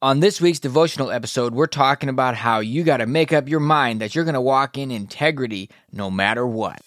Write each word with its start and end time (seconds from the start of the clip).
On 0.00 0.20
this 0.20 0.40
week's 0.40 0.60
devotional 0.60 1.10
episode, 1.10 1.54
we're 1.54 1.66
talking 1.66 2.08
about 2.08 2.36
how 2.36 2.60
you 2.60 2.84
got 2.84 2.98
to 2.98 3.06
make 3.06 3.32
up 3.32 3.48
your 3.48 3.58
mind 3.58 4.00
that 4.00 4.14
you're 4.14 4.22
going 4.22 4.34
to 4.34 4.40
walk 4.40 4.78
in 4.78 4.92
integrity 4.92 5.70
no 5.90 6.08
matter 6.08 6.46
what. 6.46 6.80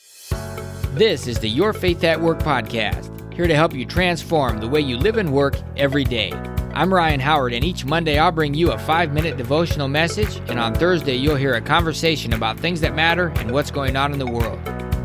This 0.93 1.27
is 1.27 1.37
the 1.39 1.49
Your 1.49 1.73
Faith 1.73 2.05
at 2.05 2.21
Work 2.21 2.39
podcast, 2.39 3.33
here 3.33 3.47
to 3.47 3.55
help 3.55 3.73
you 3.73 3.85
transform 3.85 4.59
the 4.59 4.69
way 4.69 4.79
you 4.79 4.95
live 4.95 5.17
and 5.17 5.33
work 5.33 5.57
every 5.75 6.05
day. 6.05 6.31
I'm 6.73 6.93
Ryan 6.93 7.19
Howard, 7.19 7.51
and 7.51 7.65
each 7.65 7.83
Monday 7.83 8.17
I'll 8.17 8.31
bring 8.31 8.53
you 8.53 8.71
a 8.71 8.77
five 8.77 9.11
minute 9.11 9.35
devotional 9.35 9.89
message, 9.89 10.37
and 10.47 10.57
on 10.57 10.73
Thursday 10.73 11.15
you'll 11.15 11.35
hear 11.35 11.55
a 11.55 11.61
conversation 11.61 12.31
about 12.31 12.61
things 12.61 12.79
that 12.79 12.95
matter 12.95 13.33
and 13.39 13.51
what's 13.51 13.71
going 13.71 13.97
on 13.97 14.13
in 14.13 14.19
the 14.19 14.25
world. 14.25 14.57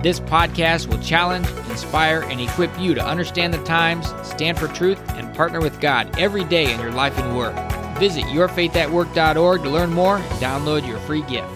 This 0.04 0.20
podcast 0.20 0.86
will 0.86 1.02
challenge, 1.02 1.48
inspire, 1.70 2.22
and 2.22 2.40
equip 2.40 2.70
you 2.78 2.94
to 2.94 3.04
understand 3.04 3.52
the 3.52 3.64
times, 3.64 4.06
stand 4.22 4.60
for 4.60 4.68
truth, 4.68 5.00
and 5.14 5.34
partner 5.34 5.60
with 5.60 5.80
God 5.80 6.16
every 6.20 6.44
day 6.44 6.72
in 6.72 6.78
your 6.78 6.92
life 6.92 7.18
and 7.18 7.36
work. 7.36 7.65
Visit 7.98 8.24
yourfaithatwork.org 8.24 9.62
to 9.62 9.70
learn 9.70 9.90
more 9.90 10.16
and 10.18 10.40
download 10.40 10.86
your 10.86 10.98
free 11.00 11.22
gift. 11.22 11.48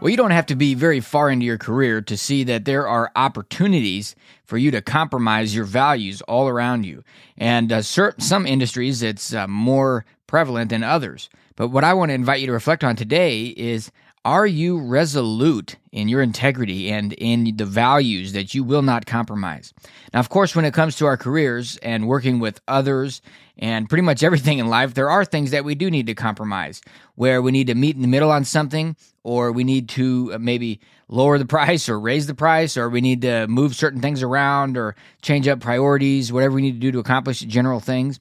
Well, 0.00 0.10
you 0.10 0.16
don't 0.16 0.30
have 0.30 0.46
to 0.46 0.54
be 0.54 0.74
very 0.74 1.00
far 1.00 1.28
into 1.28 1.44
your 1.44 1.58
career 1.58 2.00
to 2.02 2.16
see 2.16 2.44
that 2.44 2.64
there 2.64 2.86
are 2.86 3.10
opportunities 3.16 4.14
for 4.44 4.56
you 4.56 4.70
to 4.70 4.80
compromise 4.80 5.56
your 5.56 5.64
values 5.64 6.22
all 6.22 6.48
around 6.48 6.86
you. 6.86 7.02
And 7.36 7.72
uh, 7.72 7.82
certain, 7.82 8.20
some 8.20 8.46
industries, 8.46 9.02
it's 9.02 9.34
uh, 9.34 9.48
more 9.48 10.04
prevalent 10.28 10.70
than 10.70 10.84
others. 10.84 11.28
But 11.56 11.68
what 11.68 11.82
I 11.82 11.94
want 11.94 12.10
to 12.10 12.14
invite 12.14 12.40
you 12.40 12.46
to 12.46 12.52
reflect 12.52 12.84
on 12.84 12.94
today 12.94 13.46
is 13.46 13.90
are 14.28 14.46
you 14.46 14.78
resolute 14.78 15.76
in 15.90 16.06
your 16.06 16.20
integrity 16.20 16.92
and 16.92 17.14
in 17.14 17.56
the 17.56 17.64
values 17.64 18.34
that 18.34 18.52
you 18.52 18.62
will 18.62 18.82
not 18.82 19.06
compromise? 19.06 19.72
Now, 20.12 20.20
of 20.20 20.28
course, 20.28 20.54
when 20.54 20.66
it 20.66 20.74
comes 20.74 20.96
to 20.96 21.06
our 21.06 21.16
careers 21.16 21.78
and 21.78 22.06
working 22.06 22.38
with 22.38 22.60
others 22.68 23.22
and 23.56 23.88
pretty 23.88 24.02
much 24.02 24.22
everything 24.22 24.58
in 24.58 24.68
life, 24.68 24.92
there 24.92 25.08
are 25.08 25.24
things 25.24 25.52
that 25.52 25.64
we 25.64 25.74
do 25.74 25.90
need 25.90 26.08
to 26.08 26.14
compromise 26.14 26.82
where 27.14 27.40
we 27.40 27.52
need 27.52 27.68
to 27.68 27.74
meet 27.74 27.96
in 27.96 28.02
the 28.02 28.08
middle 28.08 28.30
on 28.30 28.44
something, 28.44 28.96
or 29.22 29.50
we 29.50 29.64
need 29.64 29.88
to 29.88 30.32
uh, 30.34 30.38
maybe 30.38 30.78
lower 31.08 31.38
the 31.38 31.46
price 31.56 31.88
or 31.88 31.98
raise 31.98 32.26
the 32.26 32.34
price, 32.34 32.76
or 32.76 32.90
we 32.90 33.00
need 33.00 33.22
to 33.22 33.46
move 33.48 33.74
certain 33.74 34.02
things 34.02 34.22
around 34.22 34.76
or 34.76 34.94
change 35.22 35.48
up 35.48 35.60
priorities, 35.60 36.30
whatever 36.30 36.54
we 36.54 36.60
need 36.60 36.72
to 36.72 36.80
do 36.80 36.92
to 36.92 36.98
accomplish 36.98 37.40
general 37.40 37.80
things. 37.80 38.20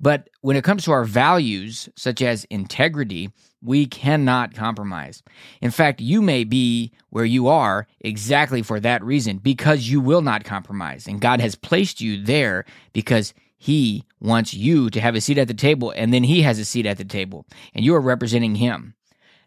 But 0.00 0.28
when 0.42 0.56
it 0.56 0.64
comes 0.64 0.84
to 0.84 0.92
our 0.92 1.04
values, 1.04 1.88
such 1.96 2.22
as 2.22 2.44
integrity, 2.44 3.30
we 3.60 3.86
cannot 3.86 4.54
compromise. 4.54 5.22
In 5.60 5.72
fact, 5.72 6.00
you 6.00 6.22
may 6.22 6.44
be 6.44 6.92
where 7.10 7.24
you 7.24 7.48
are 7.48 7.88
exactly 8.00 8.62
for 8.62 8.78
that 8.80 9.02
reason, 9.02 9.38
because 9.38 9.90
you 9.90 10.00
will 10.00 10.22
not 10.22 10.44
compromise. 10.44 11.08
And 11.08 11.20
God 11.20 11.40
has 11.40 11.56
placed 11.56 12.00
you 12.00 12.22
there 12.22 12.64
because 12.92 13.34
He 13.56 14.04
wants 14.20 14.54
you 14.54 14.88
to 14.90 15.00
have 15.00 15.16
a 15.16 15.20
seat 15.20 15.38
at 15.38 15.48
the 15.48 15.54
table, 15.54 15.92
and 15.96 16.14
then 16.14 16.22
He 16.22 16.42
has 16.42 16.60
a 16.60 16.64
seat 16.64 16.86
at 16.86 16.98
the 16.98 17.04
table, 17.04 17.46
and 17.74 17.84
you 17.84 17.96
are 17.96 18.00
representing 18.00 18.54
Him. 18.54 18.94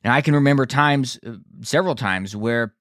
Now, 0.03 0.13
I 0.13 0.22
can 0.22 0.33
remember 0.33 0.66
times, 0.66 1.17
uh, 1.25 1.35
several 1.61 1.95
times, 1.95 2.35
where 2.35 2.73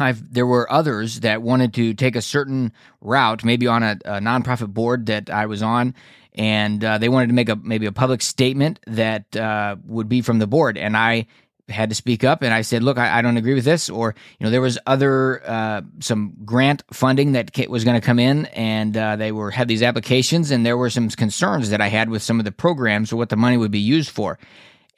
I've, 0.00 0.32
there 0.32 0.46
were 0.46 0.70
others 0.70 1.20
that 1.20 1.42
wanted 1.42 1.74
to 1.74 1.94
take 1.94 2.16
a 2.16 2.22
certain 2.22 2.72
route, 3.00 3.44
maybe 3.44 3.66
on 3.66 3.82
a, 3.82 3.98
a 4.04 4.20
nonprofit 4.20 4.72
board 4.72 5.06
that 5.06 5.30
I 5.30 5.46
was 5.46 5.62
on, 5.62 5.94
and 6.34 6.82
uh, 6.84 6.98
they 6.98 7.08
wanted 7.08 7.28
to 7.28 7.32
make 7.34 7.48
a 7.48 7.56
maybe 7.56 7.86
a 7.86 7.92
public 7.92 8.22
statement 8.22 8.80
that 8.86 9.34
uh, 9.36 9.76
would 9.86 10.08
be 10.08 10.22
from 10.22 10.38
the 10.38 10.46
board, 10.46 10.78
and 10.78 10.96
I 10.96 11.26
had 11.68 11.88
to 11.88 11.94
speak 11.94 12.24
up 12.24 12.42
and 12.42 12.52
I 12.52 12.62
said, 12.62 12.82
"Look, 12.82 12.98
I, 12.98 13.18
I 13.18 13.22
don't 13.22 13.36
agree 13.36 13.54
with 13.54 13.64
this." 13.64 13.88
Or 13.88 14.14
you 14.38 14.44
know, 14.44 14.50
there 14.50 14.60
was 14.60 14.78
other 14.86 15.42
uh, 15.48 15.82
some 16.00 16.34
grant 16.44 16.82
funding 16.92 17.32
that 17.32 17.50
was 17.68 17.84
going 17.84 18.00
to 18.00 18.04
come 18.04 18.18
in, 18.18 18.46
and 18.46 18.96
uh, 18.96 19.16
they 19.16 19.32
were 19.32 19.50
had 19.50 19.68
these 19.68 19.82
applications, 19.82 20.50
and 20.50 20.64
there 20.64 20.76
were 20.76 20.90
some 20.90 21.08
concerns 21.10 21.70
that 21.70 21.80
I 21.80 21.88
had 21.88 22.10
with 22.10 22.22
some 22.22 22.38
of 22.38 22.44
the 22.44 22.52
programs 22.52 23.12
or 23.12 23.16
what 23.16 23.28
the 23.28 23.36
money 23.36 23.56
would 23.56 23.70
be 23.70 23.80
used 23.80 24.10
for, 24.10 24.38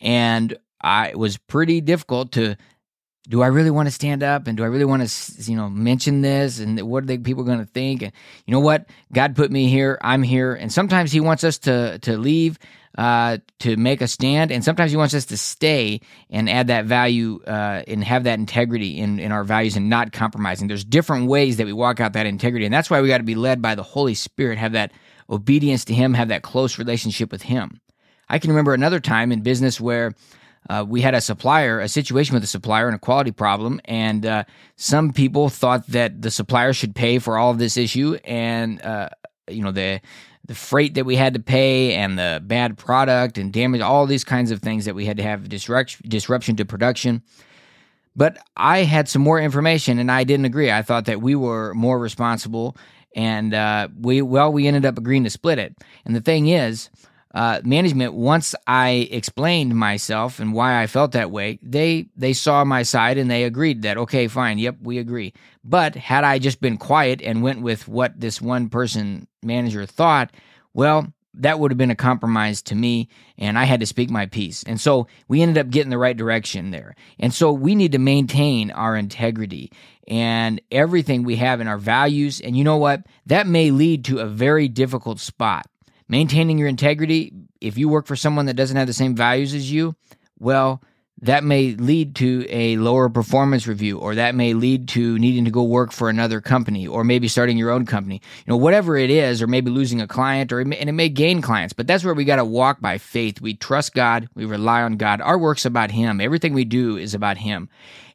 and 0.00 0.56
I 0.80 1.08
it 1.08 1.18
was 1.18 1.36
pretty 1.38 1.80
difficult 1.80 2.32
to 2.32 2.56
do 3.28 3.42
I 3.42 3.46
really 3.46 3.70
want 3.70 3.86
to 3.86 3.92
stand 3.92 4.22
up? 4.22 4.46
And 4.46 4.56
do 4.56 4.64
I 4.64 4.66
really 4.66 4.84
want 4.84 5.08
to 5.08 5.50
you 5.50 5.56
know 5.56 5.70
mention 5.70 6.22
this? 6.22 6.58
And 6.58 6.80
what 6.82 7.08
are 7.08 7.18
people 7.18 7.44
going 7.44 7.60
to 7.60 7.66
think? 7.66 8.02
And 8.02 8.12
you 8.46 8.52
know 8.52 8.60
what? 8.60 8.86
God 9.12 9.36
put 9.36 9.50
me 9.50 9.68
here. 9.68 9.98
I'm 10.02 10.22
here. 10.22 10.54
And 10.54 10.72
sometimes 10.72 11.12
he 11.12 11.20
wants 11.20 11.44
us 11.44 11.58
to 11.58 11.98
to 12.00 12.16
leave 12.16 12.58
uh, 12.98 13.38
to 13.60 13.76
make 13.76 14.00
a 14.00 14.08
stand. 14.08 14.52
And 14.52 14.64
sometimes 14.64 14.90
he 14.90 14.96
wants 14.96 15.14
us 15.14 15.26
to 15.26 15.36
stay 15.36 16.00
and 16.30 16.48
add 16.48 16.66
that 16.66 16.84
value 16.84 17.42
uh, 17.46 17.82
and 17.86 18.04
have 18.04 18.24
that 18.24 18.38
integrity 18.38 18.98
in, 18.98 19.18
in 19.18 19.32
our 19.32 19.44
values 19.44 19.76
and 19.76 19.88
not 19.88 20.12
compromising. 20.12 20.68
There's 20.68 20.84
different 20.84 21.26
ways 21.28 21.56
that 21.56 21.66
we 21.66 21.72
walk 21.72 22.00
out 22.00 22.12
that 22.12 22.26
integrity. 22.26 22.66
And 22.66 22.74
that's 22.74 22.90
why 22.90 23.00
we 23.00 23.08
got 23.08 23.18
to 23.18 23.24
be 23.24 23.34
led 23.34 23.62
by 23.62 23.74
the 23.74 23.82
Holy 23.82 24.14
Spirit 24.14 24.58
have 24.58 24.72
that 24.72 24.92
obedience 25.30 25.84
to 25.86 25.94
him 25.94 26.14
have 26.14 26.28
that 26.28 26.42
close 26.42 26.78
relationship 26.78 27.32
with 27.32 27.42
him. 27.42 27.80
I 28.28 28.38
can 28.38 28.50
remember 28.50 28.74
another 28.74 29.00
time 29.00 29.32
in 29.32 29.40
business 29.42 29.80
where 29.80 30.12
uh, 30.70 30.84
we 30.86 31.00
had 31.00 31.14
a 31.14 31.20
supplier, 31.20 31.80
a 31.80 31.88
situation 31.88 32.34
with 32.34 32.44
a 32.44 32.48
supplier 32.48 32.86
and 32.86 32.94
a 32.94 32.98
quality 32.98 33.32
problem, 33.32 33.80
and 33.84 34.24
uh, 34.24 34.44
some 34.76 35.12
people 35.12 35.48
thought 35.48 35.86
that 35.88 36.22
the 36.22 36.30
supplier 36.30 36.72
should 36.72 36.94
pay 36.94 37.18
for 37.18 37.36
all 37.36 37.50
of 37.50 37.58
this 37.58 37.76
issue, 37.76 38.16
and 38.24 38.80
uh, 38.82 39.08
you 39.48 39.62
know 39.62 39.72
the 39.72 40.00
the 40.46 40.54
freight 40.54 40.94
that 40.94 41.04
we 41.04 41.16
had 41.16 41.34
to 41.34 41.40
pay, 41.40 41.94
and 41.94 42.18
the 42.18 42.42
bad 42.44 42.78
product 42.78 43.38
and 43.38 43.52
damage, 43.52 43.80
all 43.80 44.06
these 44.06 44.24
kinds 44.24 44.50
of 44.50 44.60
things 44.60 44.84
that 44.84 44.94
we 44.94 45.06
had 45.06 45.16
to 45.16 45.22
have 45.22 45.48
disrupt, 45.48 46.00
disruption 46.08 46.56
to 46.56 46.64
production. 46.64 47.22
But 48.14 48.38
I 48.56 48.78
had 48.78 49.08
some 49.08 49.22
more 49.22 49.40
information, 49.40 49.98
and 49.98 50.10
I 50.10 50.24
didn't 50.24 50.44
agree. 50.44 50.70
I 50.70 50.82
thought 50.82 51.06
that 51.06 51.22
we 51.22 51.34
were 51.34 51.74
more 51.74 51.98
responsible, 51.98 52.76
and 53.16 53.52
uh, 53.52 53.88
we 53.98 54.22
well, 54.22 54.52
we 54.52 54.68
ended 54.68 54.86
up 54.86 54.96
agreeing 54.96 55.24
to 55.24 55.30
split 55.30 55.58
it. 55.58 55.76
And 56.04 56.14
the 56.14 56.20
thing 56.20 56.48
is 56.48 56.88
uh, 57.34 57.60
management 57.64 58.12
once 58.14 58.54
I 58.66 59.08
explained 59.10 59.74
myself 59.74 60.38
and 60.38 60.52
why 60.52 60.82
I 60.82 60.86
felt 60.86 61.12
that 61.12 61.30
way, 61.30 61.58
they 61.62 62.08
they 62.16 62.32
saw 62.32 62.64
my 62.64 62.82
side 62.82 63.18
and 63.18 63.30
they 63.30 63.44
agreed 63.44 63.82
that 63.82 63.96
okay, 63.98 64.28
fine, 64.28 64.58
yep, 64.58 64.76
we 64.82 64.98
agree. 64.98 65.32
But 65.64 65.94
had 65.94 66.24
I 66.24 66.38
just 66.38 66.60
been 66.60 66.76
quiet 66.76 67.22
and 67.22 67.42
went 67.42 67.62
with 67.62 67.88
what 67.88 68.20
this 68.20 68.40
one 68.40 68.68
person 68.68 69.26
manager 69.42 69.86
thought, 69.86 70.32
well, 70.74 71.12
that 71.34 71.58
would 71.58 71.70
have 71.70 71.78
been 71.78 71.90
a 71.90 71.96
compromise 71.96 72.60
to 72.62 72.74
me 72.74 73.08
and 73.38 73.58
I 73.58 73.64
had 73.64 73.80
to 73.80 73.86
speak 73.86 74.10
my 74.10 74.26
piece. 74.26 74.62
And 74.64 74.80
so 74.80 75.06
we 75.28 75.40
ended 75.40 75.58
up 75.58 75.70
getting 75.70 75.90
the 75.90 75.98
right 75.98 76.16
direction 76.16 76.70
there. 76.70 76.94
And 77.18 77.32
so 77.32 77.52
we 77.52 77.74
need 77.74 77.92
to 77.92 77.98
maintain 77.98 78.70
our 78.70 78.96
integrity 78.96 79.72
and 80.06 80.60
everything 80.70 81.22
we 81.22 81.36
have 81.36 81.60
in 81.60 81.68
our 81.68 81.78
values. 81.78 82.40
And 82.40 82.56
you 82.56 82.64
know 82.64 82.76
what? 82.76 83.06
That 83.26 83.46
may 83.46 83.70
lead 83.70 84.04
to 84.06 84.18
a 84.18 84.26
very 84.26 84.68
difficult 84.68 85.20
spot 85.20 85.66
maintaining 86.12 86.58
your 86.58 86.68
integrity, 86.68 87.32
if 87.62 87.78
you 87.78 87.88
work 87.88 88.06
for 88.06 88.16
someone 88.16 88.44
that 88.44 88.52
doesn't 88.52 88.76
have 88.76 88.86
the 88.86 88.92
same 88.92 89.16
values 89.16 89.54
as 89.54 89.72
you, 89.72 89.96
well, 90.38 90.82
that 91.22 91.42
may 91.42 91.72
lead 91.72 92.14
to 92.16 92.44
a 92.50 92.76
lower 92.76 93.08
performance 93.08 93.66
review 93.66 93.98
or 93.98 94.14
that 94.14 94.34
may 94.34 94.52
lead 94.52 94.88
to 94.88 95.18
needing 95.18 95.46
to 95.46 95.50
go 95.50 95.62
work 95.62 95.90
for 95.90 96.10
another 96.10 96.38
company 96.42 96.86
or 96.86 97.02
maybe 97.02 97.28
starting 97.28 97.56
your 97.56 97.70
own 97.70 97.86
company. 97.86 98.20
You 98.44 98.50
know 98.50 98.58
whatever 98.58 98.98
it 98.98 99.08
is 99.08 99.40
or 99.40 99.46
maybe 99.46 99.70
losing 99.70 100.02
a 100.02 100.06
client 100.06 100.52
or 100.52 100.60
and 100.60 100.74
it 100.74 100.92
may 100.92 101.08
gain 101.08 101.40
clients 101.40 101.72
but 101.72 101.86
that's 101.86 102.04
where 102.04 102.12
we 102.12 102.24
got 102.24 102.36
to 102.36 102.44
walk 102.44 102.82
by 102.82 102.98
faith. 102.98 103.40
We 103.40 103.54
trust 103.54 103.94
god. 103.94 104.28
We 104.34 104.44
rely 104.44 104.82
on 104.82 104.98
god. 104.98 105.22
Our 105.22 105.38
work's 105.38 105.64
about 105.64 105.92
him. 105.92 106.20
Everything 106.20 106.52
we 106.52 106.66
do 106.66 106.98
is 106.98 107.14
about 107.14 107.38
him. 107.38 107.70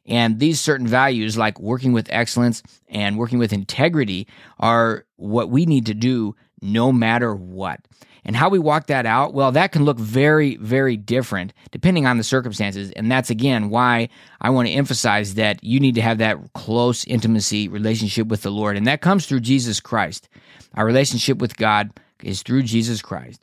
And 0.06 0.38
these 0.38 0.60
certain 0.60 0.86
values 0.86 1.36
like 1.36 1.58
working 1.58 1.92
with 1.92 2.08
excellence 2.10 2.62
and 2.88 3.18
working 3.18 3.38
with 3.38 3.52
integrity 3.52 4.28
are 4.58 5.04
what 5.16 5.50
we 5.50 5.66
need 5.66 5.86
to 5.86 5.94
do 5.94 6.36
no 6.62 6.92
matter 6.92 7.34
what. 7.34 7.80
And 8.24 8.36
how 8.36 8.50
we 8.50 8.58
walk 8.58 8.88
that 8.88 9.06
out, 9.06 9.32
well, 9.32 9.52
that 9.52 9.72
can 9.72 9.84
look 9.84 9.98
very, 9.98 10.56
very 10.56 10.96
different 10.96 11.54
depending 11.70 12.06
on 12.06 12.18
the 12.18 12.24
circumstances. 12.24 12.90
And 12.92 13.10
that's 13.10 13.30
again 13.30 13.70
why 13.70 14.10
I 14.40 14.50
want 14.50 14.68
to 14.68 14.74
emphasize 14.74 15.34
that 15.34 15.64
you 15.64 15.80
need 15.80 15.94
to 15.94 16.02
have 16.02 16.18
that 16.18 16.52
close 16.52 17.06
intimacy 17.06 17.68
relationship 17.68 18.28
with 18.28 18.42
the 18.42 18.50
Lord. 18.50 18.76
And 18.76 18.86
that 18.86 19.00
comes 19.00 19.26
through 19.26 19.40
Jesus 19.40 19.80
Christ. 19.80 20.28
Our 20.74 20.84
relationship 20.84 21.38
with 21.38 21.56
God 21.56 21.90
is 22.22 22.42
through 22.42 22.64
Jesus 22.64 23.00
Christ. 23.00 23.40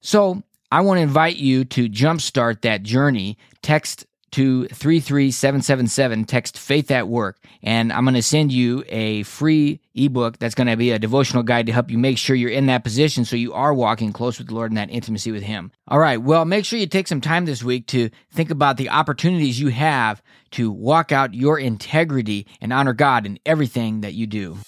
So 0.00 0.42
I 0.70 0.80
want 0.82 0.98
to 0.98 1.02
invite 1.02 1.36
you 1.36 1.64
to 1.66 1.88
jumpstart 1.88 2.62
that 2.62 2.82
journey. 2.82 3.38
Text 3.62 4.06
to 4.32 4.66
33777, 4.68 6.24
text 6.24 6.58
faith 6.58 6.90
at 6.90 7.08
work, 7.08 7.38
and 7.62 7.92
I'm 7.92 8.04
going 8.04 8.14
to 8.14 8.22
send 8.22 8.52
you 8.52 8.82
a 8.88 9.22
free 9.24 9.80
ebook 9.94 10.38
that's 10.38 10.54
going 10.54 10.66
to 10.66 10.76
be 10.76 10.90
a 10.90 10.98
devotional 10.98 11.42
guide 11.42 11.66
to 11.66 11.72
help 11.72 11.90
you 11.90 11.98
make 11.98 12.18
sure 12.18 12.34
you're 12.34 12.50
in 12.50 12.66
that 12.66 12.82
position 12.82 13.24
so 13.24 13.36
you 13.36 13.52
are 13.52 13.74
walking 13.74 14.12
close 14.12 14.38
with 14.38 14.48
the 14.48 14.54
Lord 14.54 14.70
in 14.70 14.76
that 14.76 14.90
intimacy 14.90 15.30
with 15.30 15.42
Him. 15.42 15.70
All 15.88 15.98
right, 15.98 16.20
well, 16.20 16.44
make 16.44 16.64
sure 16.64 16.78
you 16.78 16.86
take 16.86 17.08
some 17.08 17.20
time 17.20 17.44
this 17.44 17.62
week 17.62 17.86
to 17.88 18.10
think 18.32 18.50
about 18.50 18.78
the 18.78 18.88
opportunities 18.88 19.60
you 19.60 19.68
have 19.68 20.22
to 20.52 20.70
walk 20.70 21.12
out 21.12 21.34
your 21.34 21.58
integrity 21.58 22.46
and 22.60 22.72
honor 22.72 22.94
God 22.94 23.26
in 23.26 23.38
everything 23.44 24.00
that 24.00 24.14
you 24.14 24.26
do. 24.26 24.58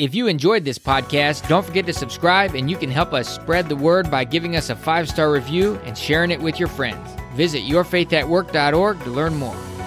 If 0.00 0.14
you 0.14 0.28
enjoyed 0.28 0.64
this 0.64 0.78
podcast, 0.78 1.46
don't 1.46 1.62
forget 1.62 1.84
to 1.84 1.92
subscribe, 1.92 2.54
and 2.54 2.70
you 2.70 2.76
can 2.78 2.90
help 2.90 3.12
us 3.12 3.28
spread 3.28 3.68
the 3.68 3.76
word 3.76 4.10
by 4.10 4.24
giving 4.24 4.56
us 4.56 4.70
a 4.70 4.74
five 4.74 5.06
star 5.10 5.30
review 5.30 5.78
and 5.84 5.96
sharing 5.96 6.30
it 6.30 6.40
with 6.40 6.58
your 6.58 6.68
friends. 6.68 7.06
Visit 7.34 7.64
yourfaithatwork.org 7.64 9.04
to 9.04 9.10
learn 9.10 9.36
more. 9.36 9.79